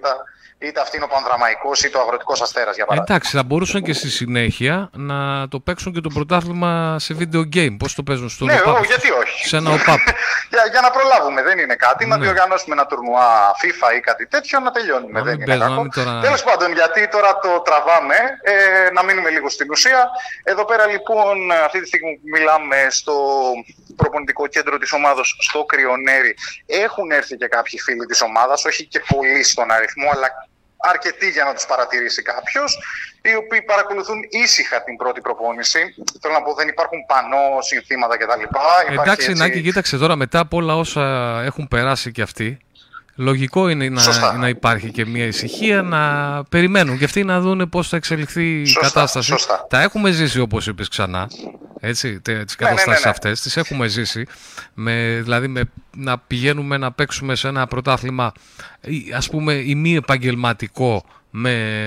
είτε 0.66 0.80
αυτή 0.80 0.96
είναι 0.96 1.04
ο 1.04 1.08
Πανδραμαϊκός 1.08 1.82
είτε 1.84 1.98
ο 1.98 2.00
Αγροτικός 2.00 2.40
Αστέρας 2.42 2.74
για 2.76 2.86
παράδειγμα. 2.86 3.14
Εντάξει, 3.14 3.36
θα 3.36 3.42
μπορούσαν 3.42 3.82
και 3.82 3.92
στη 3.92 4.10
συνέχεια 4.10 4.90
να 4.92 5.48
το 5.48 5.60
παίξουν 5.60 5.92
και 5.92 6.00
το 6.00 6.10
πρωτάθλημα 6.14 6.96
σε 6.98 7.16
video 7.20 7.42
game. 7.56 7.76
Πώς 7.78 7.94
το 7.94 8.02
παίζουν 8.02 8.28
στο 8.28 8.44
Ναι, 8.44 8.60
γιατί 8.86 9.10
όχι. 9.10 9.48
Σε 9.48 9.56
ένα 9.56 9.70
ΟΠΑΠ. 9.70 10.00
για, 10.52 10.62
για 10.70 10.80
να 10.80 10.90
προλάβουμε, 10.90 11.42
δεν 11.42 11.58
είναι 11.58 11.74
κάτι. 11.74 12.06
Ναι. 12.06 12.14
Να 12.14 12.22
διοργανώσουμε 12.22 12.74
ένα 12.74 12.86
τουρνουά 12.86 13.30
FIFA 13.60 13.96
ή 13.96 14.00
κάτι 14.00 14.26
τέτοιο, 14.26 14.60
να 14.60 14.70
τελειώνουμε. 14.70 15.18
Να 15.18 15.24
δεν 15.24 15.40
είναι 15.40 15.56
κακό. 15.56 15.88
Τώρα... 15.94 16.20
Τέλος 16.20 16.42
πάντων, 16.42 16.72
γιατί 16.72 17.08
τώρα 17.08 17.38
το 17.38 17.60
τραβάμε, 17.60 18.16
ε, 18.42 18.90
να 18.92 19.02
μείνουμε 19.04 19.30
λίγο 19.30 19.48
στην 19.48 19.70
ουσία. 19.70 20.10
Εδώ 20.42 20.64
πέρα 20.64 20.86
λοιπόν, 20.86 21.52
αυτή 21.64 21.80
τη 21.80 21.86
στιγμή 21.86 22.12
που 22.20 22.28
μιλάμε 22.36 22.76
στο 22.90 23.14
προπονητικό 23.96 24.46
κέντρο 24.46 24.78
της 24.78 24.92
ομάδος 24.92 25.36
στο 25.40 25.61
Κρυονέρι 25.64 26.34
έχουν 26.66 27.10
έρθει 27.10 27.36
και 27.36 27.46
κάποιοι 27.46 27.80
φίλοι 27.80 28.06
της 28.06 28.20
ομάδας, 28.20 28.64
όχι 28.64 28.86
και 28.86 29.00
πολλοί 29.08 29.42
στον 29.42 29.70
αριθμό, 29.70 30.10
αλλά 30.14 30.28
αρκετοί 30.76 31.28
για 31.28 31.44
να 31.44 31.54
τους 31.54 31.66
παρατηρήσει 31.66 32.22
κάποιος, 32.22 32.78
οι 33.22 33.34
οποίοι 33.34 33.62
παρακολουθούν 33.62 34.18
ήσυχα 34.30 34.82
την 34.82 34.96
πρώτη 34.96 35.20
προπόνηση. 35.20 35.94
Θέλω 36.20 36.34
να 36.34 36.42
πω, 36.42 36.54
δεν 36.54 36.68
υπάρχουν 36.68 37.06
πανό, 37.06 37.60
συνθήματα 37.60 38.16
κτλ. 38.16 38.42
Εντάξει, 38.92 39.30
έτσι... 39.30 39.42
Νάκη, 39.42 39.62
κοίταξε 39.62 39.98
τώρα, 39.98 40.16
μετά 40.16 40.38
από 40.38 40.56
όλα 40.56 40.76
όσα 40.76 41.02
έχουν 41.44 41.68
περάσει 41.68 42.12
και 42.12 42.22
αυτοί, 42.22 42.58
Λογικό 43.14 43.68
είναι 43.68 43.88
να, 43.88 44.36
να 44.36 44.48
υπάρχει 44.48 44.90
και 44.90 45.06
μια 45.06 45.26
ησυχία, 45.26 45.82
να 45.82 46.44
περιμένουν 46.44 46.98
και 46.98 47.04
αυτοί 47.04 47.24
να 47.24 47.40
δουν 47.40 47.68
πώς 47.68 47.88
θα 47.88 47.96
εξελιχθεί 47.96 48.60
η 48.60 48.72
κατάσταση. 48.80 49.26
Σωστά. 49.26 49.66
Τα 49.70 49.82
έχουμε 49.82 50.10
ζήσει 50.10 50.40
όπως 50.40 50.66
είπες 50.66 50.88
ξανά, 50.88 51.28
έτσι, 51.80 52.20
τις 52.20 52.34
ναι, 52.34 52.44
καταστάσεις 52.56 52.86
ναι, 52.86 52.94
ναι, 52.94 53.00
ναι, 53.04 53.10
αυτές, 53.10 53.40
τις 53.40 53.56
έχουμε 53.56 53.88
ζήσει, 53.88 54.26
με, 54.74 55.20
δηλαδή 55.22 55.48
με, 55.48 55.62
να 55.96 56.18
πηγαίνουμε 56.18 56.76
να 56.76 56.92
παίξουμε 56.92 57.34
σε 57.34 57.48
ένα 57.48 57.66
πρωτάθλημα 57.66 58.32
ας 59.14 59.28
πούμε 59.28 59.52
ή 59.52 59.74
μη 59.74 59.94
επαγγελματικό 59.94 61.04
με, 61.30 61.86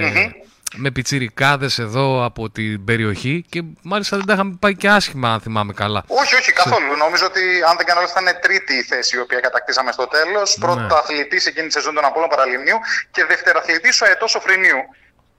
με 0.75 0.91
πιτσιρικάδες 0.91 1.79
εδώ 1.79 2.25
από 2.25 2.49
την 2.49 2.85
περιοχή 2.85 3.45
και 3.49 3.61
μάλιστα 3.81 4.17
δεν 4.17 4.25
τα 4.25 4.33
είχαμε 4.33 4.57
πάει 4.59 4.75
και 4.75 4.89
άσχημα 4.89 5.33
αν 5.33 5.39
θυμάμαι 5.39 5.73
καλά. 5.73 6.03
Όχι, 6.07 6.35
όχι, 6.35 6.51
καθόλου. 6.51 6.95
Νομίζω 6.97 7.25
ότι 7.25 7.41
αν 7.69 7.77
δεν 7.77 7.85
κάνω 7.85 7.99
λάθος 8.01 8.21
ήταν 8.21 8.39
τρίτη 8.41 8.73
η 8.73 8.83
θέση 8.83 9.17
η 9.17 9.19
οποία 9.19 9.39
κατακτήσαμε 9.39 9.91
στο 9.91 10.07
τέλος. 10.07 10.57
Ναι. 10.57 10.65
Πρώτο 10.65 10.95
αθλητής 10.95 11.45
εκείνη 11.45 11.67
τη 11.67 11.73
σεζόν 11.73 11.93
των 11.93 12.05
Απόλλων 12.05 12.29
Παραλιμνίου 12.29 12.77
και 13.11 13.25
δευτεραθλητής 13.25 14.01
ο 14.01 14.05
Αετός 14.05 14.37
Φρυνίου 14.41 14.81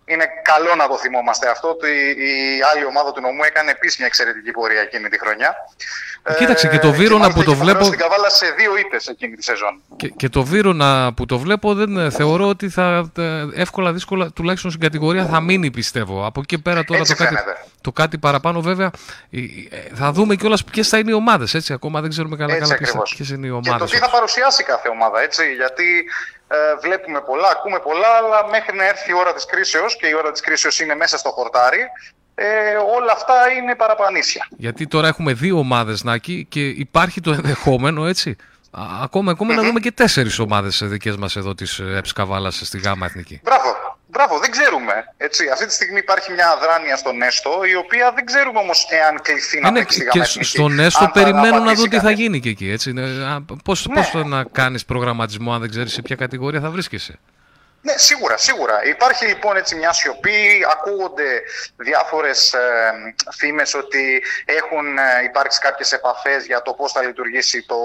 είναι 0.06 0.26
καλό 0.42 0.74
να 0.74 0.88
το 0.88 0.98
θυμόμαστε 0.98 1.48
αυτό. 1.50 1.68
Ότι 1.68 1.90
η 2.30 2.62
άλλη 2.72 2.84
ομάδα 2.84 3.12
του 3.12 3.20
νομού 3.20 3.42
έκανε 3.44 3.70
επίση 3.70 3.96
μια 3.98 4.06
εξαιρετική 4.06 4.50
πορεία 4.50 4.80
εκείνη 4.80 5.08
τη 5.08 5.18
χρονιά. 5.18 5.54
Ε, 6.22 6.34
κοίταξε 6.34 6.68
και 6.68 6.78
το 6.78 6.92
Βύρονα 6.92 7.32
που 7.32 7.42
το 7.42 7.54
βλέπω. 7.54 7.84
Στην 7.84 7.98
Καβάλα 7.98 8.30
σε 8.30 8.46
δύο 8.58 8.76
ήττες 8.76 9.06
εκείνη 9.06 9.36
τη 9.36 9.42
σεζόν. 9.42 9.80
Και, 9.96 10.08
και 10.08 10.28
το 10.28 10.42
Βύρονα 10.42 11.12
που 11.16 11.26
το 11.26 11.38
βλέπω 11.38 11.74
δεν 11.74 11.96
ε, 11.96 12.10
θεωρώ 12.10 12.48
ότι 12.48 12.68
θα 12.68 13.10
ε, 13.18 13.44
εύκολα 13.54 13.92
δύσκολα 13.92 14.30
τουλάχιστον 14.30 14.70
στην 14.70 14.82
κατηγορία 14.82 15.26
θα 15.26 15.40
μείνει 15.40 15.70
πιστεύω. 15.70 16.26
Από 16.26 16.40
εκεί 16.40 16.58
πέρα 16.58 16.84
τώρα 16.84 17.04
το 17.04 17.14
κάτι, 17.14 17.36
το 17.80 17.92
κάτι 17.92 18.18
παραπάνω 18.18 18.60
βέβαια 18.60 18.90
θα 19.94 20.12
δούμε 20.12 20.34
κιόλας 20.34 20.64
ποιες 20.64 20.88
θα 20.88 20.98
είναι 20.98 21.10
οι 21.10 21.14
ομάδες. 21.14 21.70
Ακόμα 21.70 22.00
δεν 22.00 22.10
ξέρουμε 22.10 22.36
καλά, 22.36 22.58
καλά 22.58 22.76
ποιες 23.14 23.30
είναι 23.30 23.46
οι 23.46 23.50
ομάδε. 23.50 23.70
Και 23.70 23.78
το 23.78 23.84
τι 23.84 23.96
θα 23.96 24.10
παρουσιάσει 24.10 24.62
κάθε 24.62 24.88
ομάδα 24.88 25.20
έτσι. 25.22 25.54
Γιατί 25.54 25.84
ε, 26.48 26.56
βλέπουμε 26.82 27.20
πολλά, 27.20 27.48
ακούμε 27.50 27.78
πολλά, 27.78 28.08
αλλά 28.08 28.48
μέχρι 28.50 28.76
να 28.76 28.84
έρθει 28.84 29.10
η 29.10 29.14
ώρα 29.14 29.32
της 29.32 29.44
κρίσεως 29.44 29.96
και 29.96 30.06
η 30.06 30.14
ώρα 30.14 30.32
της 30.32 30.40
κρίσεως 30.40 30.80
είναι 30.80 30.94
μέσα 30.94 31.18
στο 31.18 31.30
χορτάρι, 31.30 31.80
ε, 32.34 32.74
όλα 32.96 33.12
αυτά 33.12 33.34
είναι 33.58 33.74
παραπανήσια. 33.74 34.46
Γιατί 34.56 34.86
τώρα 34.86 35.08
έχουμε 35.08 35.32
δύο 35.32 35.58
ομάδες, 35.58 36.04
Νάκη, 36.04 36.46
και 36.50 36.68
υπάρχει 36.68 37.20
το 37.20 37.30
ενδεχόμενο, 37.32 38.06
έτσι, 38.06 38.36
ακόμα, 39.02 39.30
ακόμα 39.30 39.54
να 39.54 39.62
δούμε 39.62 39.80
και 39.80 39.92
τέσσερις 39.92 40.38
ομάδες 40.38 40.82
δικές 40.84 41.16
μας 41.16 41.36
εδώ 41.36 41.54
της 41.54 41.78
Εψκαβάλας 41.78 42.60
στη 42.64 42.78
ΓΑΜΑ 42.78 43.06
Εθνική. 43.06 43.40
Μπράβο. 43.44 43.85
Μπράβο, 44.16 44.38
δεν 44.38 44.50
ξέρουμε. 44.50 44.94
Έτσι. 45.16 45.48
Αυτή 45.52 45.66
τη 45.66 45.72
στιγμή 45.72 45.98
υπάρχει 45.98 46.32
μια 46.32 46.48
αδράνεια 46.48 46.96
στον 46.96 47.22
Έστω, 47.22 47.50
η 47.72 47.74
οποία 47.74 48.12
δεν 48.14 48.24
ξέρουμε 48.26 48.58
όμως 48.58 48.86
εάν 48.90 49.20
κληθεί 49.22 49.60
να 49.60 49.70
ναι, 49.70 49.78
παίξει 49.78 50.08
Και 50.08 50.22
στον 50.22 50.78
Έστω 50.78 51.10
περιμένω 51.12 51.58
να 51.58 51.72
δω 51.72 51.88
τι 51.88 51.98
θα 51.98 52.10
γίνει 52.10 52.40
και 52.40 52.48
εκεί. 52.48 52.70
Έτσι. 52.70 52.94
Πώς, 53.64 53.86
ναι. 53.86 53.94
πώς 53.94 54.24
να 54.24 54.44
κάνεις 54.44 54.84
προγραμματισμό 54.84 55.52
αν 55.54 55.60
δεν 55.60 55.70
ξέρεις 55.70 55.92
σε 55.92 56.02
ποια 56.02 56.16
κατηγορία 56.16 56.60
θα 56.60 56.70
βρίσκεσαι. 56.70 57.18
Ναι, 57.86 57.96
σίγουρα, 57.96 58.36
σίγουρα. 58.36 58.84
Υπάρχει 58.84 59.26
λοιπόν 59.26 59.56
έτσι 59.56 59.74
μια 59.74 59.92
σιωπή, 59.92 60.66
ακούγονται 60.70 61.42
διάφορες 61.76 62.52
ε, 62.52 62.92
φήμες 63.30 63.74
ότι 63.74 64.22
έχουν 64.44 64.98
ε, 64.98 65.02
υπάρξει 65.24 65.60
κάποιες 65.60 65.92
επαφές 65.92 66.46
για 66.46 66.62
το 66.62 66.72
πώς 66.72 66.92
θα 66.92 67.02
λειτουργήσει 67.02 67.66
το 67.66 67.78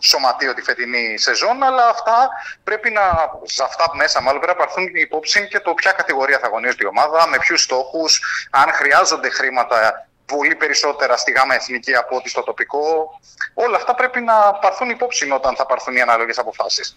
σωματείο 0.00 0.54
τη 0.54 0.62
φετινή 0.62 1.18
σεζόν, 1.18 1.62
αλλά 1.62 1.88
αυτά 1.88 2.28
πρέπει 2.64 2.90
να, 2.90 3.02
σε 3.42 3.62
αυτά 3.62 3.90
μέσα 3.94 4.20
μάλλον 4.20 4.40
πρέπει 4.40 4.58
να 4.58 4.64
πάρθουν 4.64 4.86
υπόψη 4.94 5.48
και 5.48 5.60
το 5.60 5.74
ποια 5.74 5.92
κατηγορία 5.92 6.38
θα 6.38 6.46
αγωνίζεται 6.46 6.84
η 6.84 6.86
ομάδα, 6.86 7.28
με 7.28 7.38
ποιους 7.38 7.62
στόχους, 7.62 8.20
αν 8.50 8.72
χρειάζονται 8.72 9.30
χρήματα 9.30 10.08
πολύ 10.26 10.54
περισσότερα 10.54 11.16
στη 11.16 11.32
ΓΑΜΑ 11.32 11.54
Εθνική 11.54 11.94
από 11.94 12.16
ό,τι 12.16 12.28
στο 12.28 12.42
τοπικό. 12.42 13.20
Όλα 13.54 13.76
αυτά 13.76 13.94
πρέπει 13.94 14.20
να 14.20 14.52
πάρθουν 14.52 14.90
υπόψη 14.90 15.30
όταν 15.30 15.56
θα 15.56 15.66
πάρθουν 15.66 15.96
οι 15.96 16.00
ανάλογες 16.00 16.38
αποφάσεις. 16.38 16.96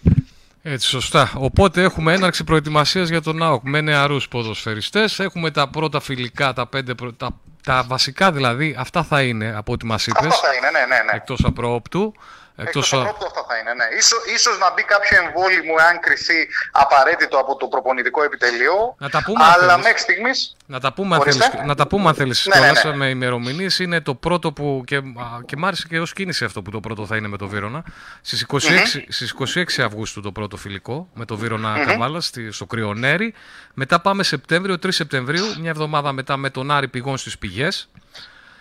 Έτσι, 0.62 0.88
σωστά. 0.88 1.32
Οπότε 1.34 1.82
έχουμε 1.82 2.12
έναρξη 2.14 2.44
προετοιμασίας 2.44 3.08
για 3.08 3.22
τον 3.22 3.42
ΑΟΚ 3.42 3.62
με 3.64 3.80
νεαρούς 3.80 4.28
ποδοσφαιριστές. 4.28 5.18
Έχουμε 5.18 5.50
τα 5.50 5.68
πρώτα 5.68 6.00
φιλικά, 6.00 6.52
τα 6.52 6.66
πέντε 6.66 6.94
τα, 7.16 7.30
τα 7.62 7.84
βασικά 7.88 8.32
δηλαδή, 8.32 8.74
αυτά 8.78 9.02
θα 9.02 9.22
είναι 9.22 9.54
από 9.56 9.72
ό,τι 9.72 9.86
μας 9.86 10.06
είπες. 10.06 10.26
Αυτά 10.26 10.48
θα 10.48 10.54
είναι, 10.54 10.70
ναι, 10.70 10.78
ναι. 10.78 11.02
ναι. 11.02 11.16
Εκτός 11.16 11.44
απρόπτου. 11.44 12.14
Εκτός 12.62 12.92
από 12.92 13.26
αυτά 13.26 13.44
θα 13.48 13.56
είναι, 13.58 13.72
ναι. 13.74 13.86
Ίσως, 13.98 14.24
ίσως 14.34 14.58
να 14.58 14.72
μπει 14.72 14.82
κάποιο 14.82 15.18
εμβόλυμο 15.22 15.74
εάν 15.78 16.00
κρυθεί 16.00 16.48
απαραίτητο 16.70 17.38
από 17.38 17.56
το 17.56 17.66
προπονητικό 17.66 18.22
επιτελείο. 18.22 18.94
Να 18.98 19.08
τα 19.08 19.22
πούμε 19.22 19.44
αλλά 19.44 19.78
μέχρι 19.78 19.98
στιγμής... 19.98 20.56
Να 20.66 20.80
τα 20.80 20.92
πούμε 20.92 21.14
αν 21.16 21.22
θέλεις, 21.22 21.50
να 21.64 21.74
τα 21.74 21.86
πούμε 21.86 22.08
αν 22.08 22.14
θέλεις 22.14 22.46
ναι, 22.46 22.60
ναι, 22.60 22.90
ναι. 22.90 22.96
με 22.96 23.08
ημερομηνίες. 23.08 23.78
Είναι 23.78 24.00
το 24.00 24.14
πρώτο 24.14 24.52
που... 24.52 24.82
Και, 24.86 25.02
και 25.46 25.56
μ' 25.56 25.66
άρεσε 25.66 25.86
και 25.88 26.00
ως 26.00 26.12
κίνηση 26.12 26.44
αυτό 26.44 26.62
που 26.62 26.70
το 26.70 26.80
πρώτο 26.80 27.06
θα 27.06 27.16
είναι 27.16 27.28
με 27.28 27.36
το 27.36 27.48
Βύρονα. 27.48 27.84
Στις 28.20 28.46
26, 28.48 28.56
mm-hmm. 28.56 29.04
στις 29.08 29.34
26 29.78 29.82
Αυγούστου 29.84 30.20
το 30.20 30.32
πρώτο 30.32 30.56
φιλικό 30.56 31.08
με 31.14 31.24
το 31.24 31.36
Βύρονα 31.36 31.76
mm-hmm. 31.76 31.86
Καβάλα 31.86 32.20
στο 32.50 32.66
Κρυονέρι. 32.66 33.34
Μετά 33.74 34.00
πάμε 34.00 34.22
Σεπτέμβριο, 34.22 34.74
3 34.74 34.86
Σεπτεμβρίου, 34.88 35.44
μια 35.60 35.70
εβδομάδα 35.70 36.12
μετά 36.12 36.36
με 36.36 36.50
τον 36.50 36.70
Άρη 36.70 36.88
Πηγών 36.88 37.16
στις 37.16 37.38
Πηγές. 37.38 37.88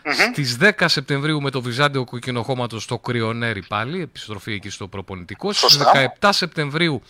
Mm-hmm. 0.04 0.30
Στις 0.32 0.58
10 0.62 0.72
Σεπτεμβρίου 0.86 1.42
με 1.42 1.50
το 1.50 1.62
Βυζάντιο 1.62 2.04
Κοκκινοχώματο 2.04 2.80
στο 2.80 3.00
Κρυονέρι 3.00 3.64
πάλι, 3.68 4.02
επιστροφή 4.02 4.54
εκεί 4.54 4.70
στο 4.70 4.88
προπονητικό. 4.88 5.54
Στις 5.54 5.80
17 6.20 6.30
Σεπτεμβρίου 6.32 7.02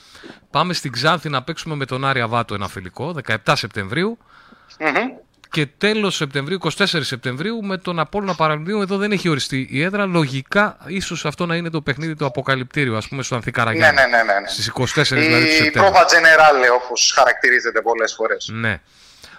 πάμε 0.52 0.74
στην 0.74 0.92
Ξάνθη 0.92 1.30
να 1.30 1.44
παίξουμε 1.44 1.76
με 1.76 1.86
τον 1.86 2.06
Άρια 2.06 2.28
Βάτο 2.28 2.54
ένα 2.54 2.68
φιλικό, 2.68 3.16
17 3.28 3.54
Σεπτεμβρίου. 3.56 4.18
Mm-hmm. 4.80 5.24
Και 5.52 5.68
τέλος 5.78 6.16
Σεπτεμβρίου, 6.16 6.58
24 6.78 6.86
Σεπτεμβρίου, 7.02 7.64
με 7.64 7.78
τον 7.78 8.00
Απόλλωνα 8.00 8.36
Παραλυμνίου, 8.36 8.82
εδώ 8.82 8.98
δεν 8.98 9.12
έχει 9.12 9.30
οριστεί 9.30 9.68
η 9.72 9.82
έδρα. 9.82 10.06
Λογικά, 10.06 10.78
ίσως 10.86 11.26
αυτό 11.26 11.46
να 11.46 11.56
είναι 11.56 11.70
το 11.70 11.82
παιχνίδι 11.82 12.16
του 12.16 12.26
αποκαλυπτήριου, 12.26 12.98
ας 12.98 13.08
πούμε, 13.08 13.24
στο 13.24 13.36
Ανθικαραγιάννη. 13.36 14.02
Ναι, 14.02 14.08
ναι, 14.08 14.24
ναι, 14.24 14.40
ναι. 14.40 14.48
Στις 14.48 14.72
24 14.76 14.82
δηλαδή 14.84 15.46
του 15.46 15.52
Σεπτεμβρίου. 15.52 15.68
Η 15.68 15.72
πρόβα 15.72 16.06
Generale, 16.06 16.82
όπως 16.84 17.12
χαρακτηρίζεται 17.16 17.82
πολλές 17.82 18.14
φορές. 18.14 18.50
Ναι. 18.54 18.80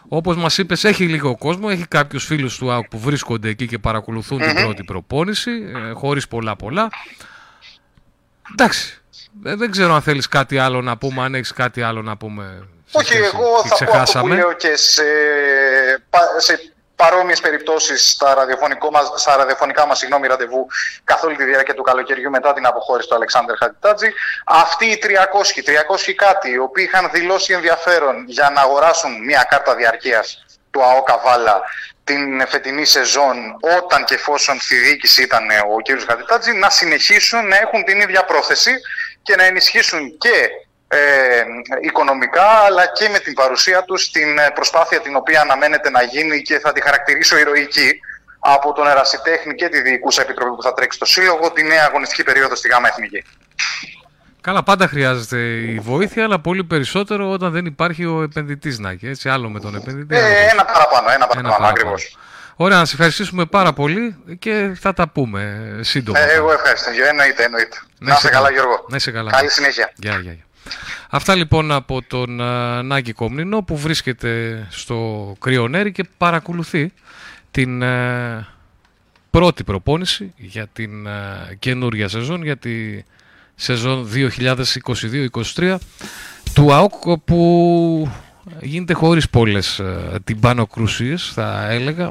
Όπως 0.08 0.36
μας 0.36 0.58
είπες 0.58 0.84
έχει 0.84 1.04
λίγο 1.04 1.36
κόσμο, 1.36 1.68
έχει 1.70 1.86
κάποιους 1.86 2.24
φίλους 2.24 2.58
του 2.58 2.72
ΑΟΚ 2.72 2.88
που 2.88 2.98
βρίσκονται 2.98 3.48
εκεί 3.48 3.66
και 3.66 3.78
παρακολουθουν 3.78 4.38
την 4.38 4.54
πρώτη 4.54 4.84
προπόνηση, 4.84 5.50
ε, 5.50 5.92
χωρίς 5.92 6.28
πολλά 6.28 6.56
πολλά. 6.56 6.88
Εντάξει, 8.52 9.00
ε, 9.44 9.54
δεν 9.54 9.70
ξέρω 9.70 9.94
αν 9.94 10.02
θέλεις 10.02 10.28
κάτι 10.28 10.58
άλλο 10.58 10.82
να 10.82 10.96
πούμε, 10.96 11.22
αν 11.22 11.34
έχεις 11.34 11.52
κάτι 11.52 11.82
άλλο 11.82 12.02
να 12.02 12.16
πούμε. 12.16 12.68
Όχι, 12.92 13.16
εγώ 13.16 13.76
θα 13.76 13.84
πω 13.84 13.96
αυτό 13.96 14.20
που 14.20 14.26
λέω 14.26 14.52
και 14.52 14.76
σε, 14.76 15.02
σε 16.38 16.72
παρόμοιες 17.02 17.40
περιπτώσεις 17.40 18.10
στα, 18.10 18.46
στα 19.16 19.36
ραδιοφωνικά 19.36 19.86
μας 19.86 20.00
ραντεβού 20.28 20.66
καθ' 21.04 21.24
όλη 21.24 21.36
τη 21.36 21.44
διάρκεια 21.44 21.74
του 21.74 21.82
καλοκαιριού 21.82 22.30
μετά 22.30 22.52
την 22.52 22.66
αποχώρηση 22.66 23.08
του 23.08 23.14
Αλεξάνδρ 23.14 23.54
Χατιτάτζη. 23.56 24.12
Αυτοί 24.44 24.86
οι 24.86 24.98
300, 25.02 25.08
300 26.08 26.12
κάτι, 26.16 26.50
οι 26.50 26.58
οποίοι 26.58 26.84
είχαν 26.88 27.10
δηλώσει 27.12 27.52
ενδιαφέρον 27.52 28.24
για 28.26 28.50
να 28.50 28.60
αγοράσουν 28.60 29.24
μια 29.24 29.42
κάρτα 29.50 29.74
διαρκείας 29.74 30.44
του 30.70 30.84
ΑΟ 30.84 31.02
Καβάλα 31.02 31.62
την 32.04 32.46
φετινή 32.46 32.84
σεζόν 32.84 33.36
όταν 33.78 34.04
και 34.04 34.14
εφόσον 34.14 34.60
στη 34.60 34.76
διοίκηση 34.76 35.22
ήταν 35.22 35.44
ο 35.50 35.76
κ. 35.76 36.00
Χατιτάτζη 36.08 36.52
να 36.52 36.70
συνεχίσουν 36.70 37.46
να 37.46 37.56
έχουν 37.56 37.84
την 37.84 38.00
ίδια 38.00 38.24
πρόθεση 38.24 38.72
και 39.22 39.36
να 39.36 39.44
ενισχύσουν 39.44 40.18
και 40.18 40.48
ε, 40.92 41.42
οικονομικά 41.80 42.48
αλλά 42.66 42.86
και 42.86 43.08
με 43.08 43.18
την 43.18 43.34
παρουσία 43.34 43.82
τους 43.82 44.02
στην 44.02 44.38
ε, 44.38 44.50
προσπάθεια 44.54 45.00
την 45.00 45.16
οποία 45.16 45.40
αναμένεται 45.40 45.90
να 45.90 46.02
γίνει 46.02 46.42
και 46.42 46.58
θα 46.58 46.72
τη 46.72 46.82
χαρακτηρίσω 46.82 47.38
ηρωική 47.38 48.00
από 48.40 48.72
τον 48.72 48.86
Ερασιτέχνη 48.86 49.54
και 49.54 49.68
τη 49.68 49.80
Διοικούσα 49.80 50.22
Επιτροπή 50.22 50.56
που 50.56 50.62
θα 50.62 50.74
τρέξει 50.74 50.96
στο 50.96 51.06
Σύλλογο 51.06 51.52
τη 51.52 51.62
νέα 51.62 51.84
αγωνιστική 51.88 52.22
περίοδο 52.22 52.54
στη 52.54 52.68
ΓΑΜΑ 52.68 52.88
Εθνική. 52.88 53.24
Καλά, 54.40 54.62
πάντα 54.62 54.88
χρειάζεται 54.88 55.38
η 55.46 55.78
βοήθεια, 55.78 56.24
αλλά 56.24 56.40
πολύ 56.40 56.64
περισσότερο 56.64 57.30
όταν 57.30 57.52
δεν 57.52 57.66
υπάρχει 57.66 58.04
ο 58.04 58.22
επενδυτής 58.22 58.78
να 58.78 58.90
έχει. 58.90 59.06
Έτσι, 59.06 59.28
άλλο 59.28 59.48
με 59.48 59.60
τον 59.60 59.74
επενδυτή. 59.74 60.16
Ε, 60.16 60.48
ένα 60.52 60.64
παραπάνω, 60.64 61.10
ένα 61.10 61.26
παραπάνω, 61.26 61.66
ακριβώς. 61.66 62.16
Ωραία, 62.56 62.78
να 62.78 62.84
σε 62.84 62.92
ευχαριστήσουμε 62.94 63.44
πάρα 63.44 63.72
πολύ 63.72 64.16
και 64.38 64.76
θα 64.80 64.92
τα 64.92 65.08
πούμε 65.08 65.70
σύντομα. 65.80 66.18
Ε, 66.18 66.32
εγώ 66.32 66.52
ευχαριστώ. 66.52 66.90
Εννοείται, 67.08 67.44
εννοείται. 67.44 67.76
Να 67.98 68.14
είσαι 68.14 68.28
καλά, 68.28 68.50
Γιώργο. 68.50 68.84
Να 68.88 68.96
είσαι 68.96 69.10
καλά. 69.10 69.30
Καλή 69.30 69.50
συνέχεια. 69.50 69.92
Γεια, 69.96 70.10
γεια, 70.12 70.32
γεια. 70.32 70.44
Αυτά 71.12 71.34
λοιπόν 71.34 71.72
από 71.72 72.02
τον 72.02 72.38
uh, 72.40 72.80
Νάκη 72.84 73.12
Κομνηνό 73.12 73.62
που 73.62 73.76
βρίσκεται 73.76 74.66
στο 74.70 75.32
Κρυονέρι 75.40 75.92
και 75.92 76.04
παρακολουθεί 76.16 76.92
την 77.50 77.80
uh, 77.82 77.86
πρώτη 79.30 79.64
προπόνηση 79.64 80.32
για 80.36 80.66
την 80.72 81.06
uh, 81.06 81.10
καινούργια 81.58 82.08
σεζόν, 82.08 82.42
για 82.42 82.56
τη 82.56 83.02
σεζόν 83.54 84.08
2022-2023 85.54 85.76
του 86.54 86.72
ΑΟΚ 86.72 87.18
που 87.24 88.10
γίνεται 88.60 88.92
χωρίς 88.92 89.30
πολλές 89.30 89.80
uh, 89.82 90.16
τυμπάνοκρουσίες 90.24 91.30
θα 91.34 91.70
έλεγα 91.70 92.10